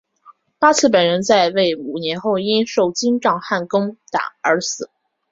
[0.57, 4.89] 八剌本人在位五年后因受金帐汗攻打而死。